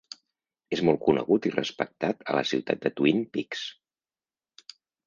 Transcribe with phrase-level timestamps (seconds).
[0.77, 3.71] És molt conegut i respectat a la ciutat de Twin Peaks.